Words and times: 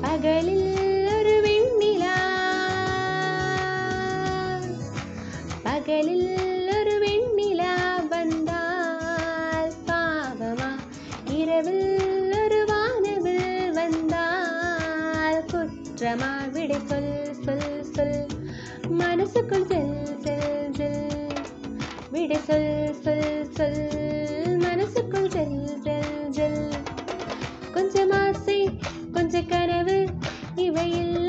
பகலில் 0.00 1.06
ஒரு 1.06 1.34
வெண்ணிலா. 1.44 2.14
பகலில் 5.62 6.68
ஒரு 6.78 6.94
வெண்ணிலா 7.06 8.08
வந்தால் 8.08 9.72
பாவமா? 9.86 10.70
இரவில் 11.26 11.98
ஒரு 12.44 12.64
வானவில் 12.66 13.72
வந்தால் 13.72 15.44
குற்றமா? 15.44 16.50
விடை 16.52 16.78
சொல் 16.84 17.34
சொல் 17.44 17.84
சொல். 17.92 18.26
மனசுக்குள் 18.88 19.66
செல் 19.66 20.18
செல் 20.22 20.74
செல். 20.74 21.32
விடை 22.10 22.36
சொல் 22.36 22.94
சொல் 23.02 23.48
சொல். 23.50 23.97
நிலையில் 30.78 31.27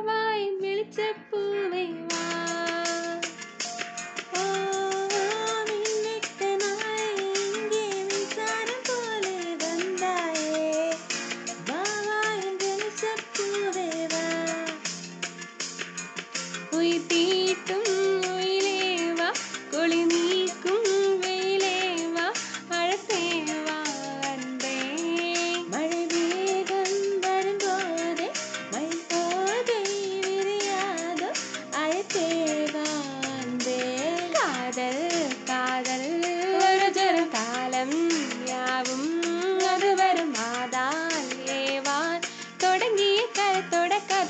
வாய் 0.00 0.46
வெளிச்ச 0.62 0.98
பூவே 1.30 1.84
வா. 2.10 2.81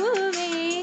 பூவே 0.00 0.79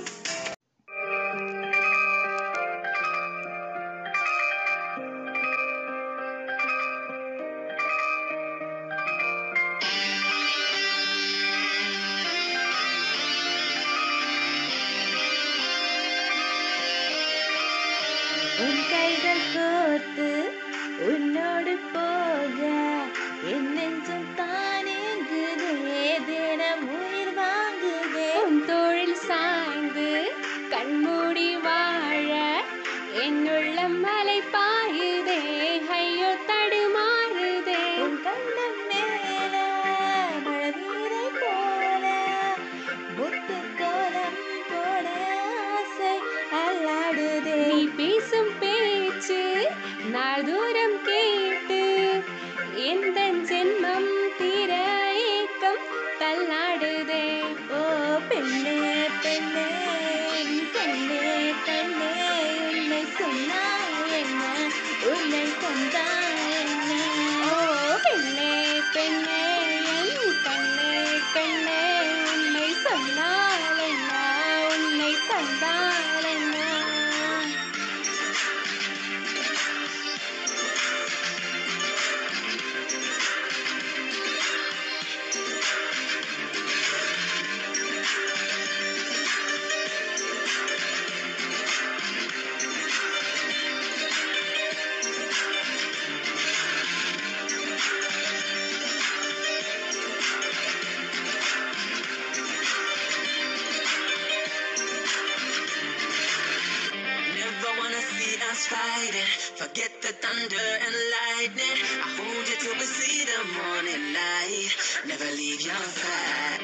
the 110.08 110.14
thunder 110.26 110.68
and 110.86 110.96
lightning. 111.18 111.78
I 112.00 112.08
hold 112.16 112.46
you 112.48 112.58
till 112.64 112.76
we 112.80 112.88
see 112.88 113.26
the 113.28 113.40
morning 113.60 114.14
light. 114.16 114.72
Never 115.06 115.30
leave 115.36 115.62
your 115.62 115.86
side. 116.02 116.62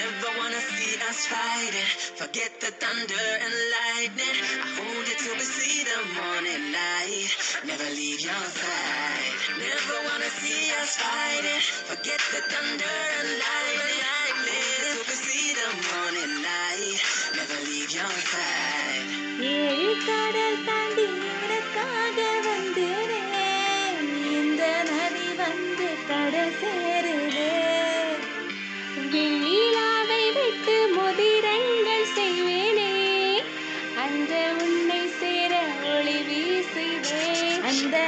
Never 0.00 0.30
wanna 0.40 0.62
see 0.72 0.96
us 1.08 1.20
fighting. 1.28 1.90
Forget 2.16 2.52
the 2.60 2.72
thunder 2.80 3.26
and 3.44 3.54
lightning. 3.76 4.36
I 4.64 4.68
hold 4.80 5.04
you 5.08 5.16
till 5.20 5.36
we 5.36 5.44
see 5.58 5.84
the 5.84 6.00
morning 6.20 6.72
light. 6.72 7.30
Never 7.68 7.88
leave 8.00 8.20
your 8.20 8.46
side. 8.62 9.32
Never 9.60 9.96
wanna 10.08 10.30
see 10.40 10.72
us 10.80 10.96
fighting. 10.96 11.62
Forget 11.92 12.20
the 12.32 12.40
thunder 12.52 12.96
and 13.20 13.28
lightning. 13.44 14.64
Till 14.92 15.04
we 15.10 15.16
see 15.28 15.48
the 15.60 15.68
morning 15.92 16.32
light. 16.48 17.00
Never 17.36 17.58
leave 17.68 17.90
your 17.92 18.16
side. 18.32 19.04
Yeah, 19.40 19.94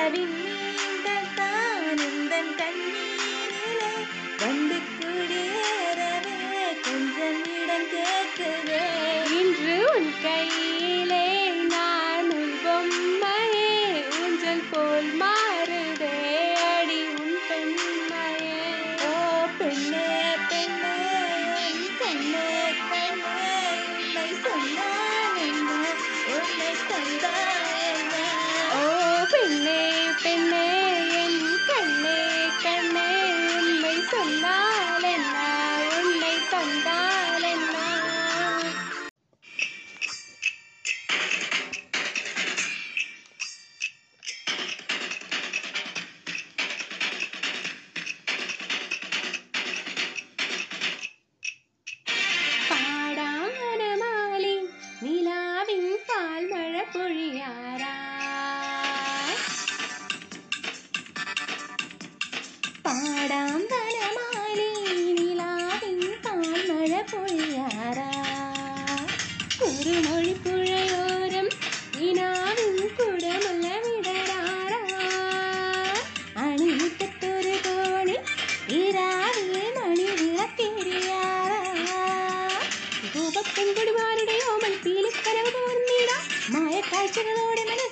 Daddy. 0.09 0.48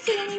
feeling. 0.06 0.35